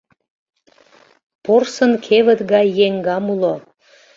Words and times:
Порсын 1.43 1.91
кевыт 2.05 2.39
гай 2.51 2.65
еҥгам 2.87 3.25
уло 3.33 3.53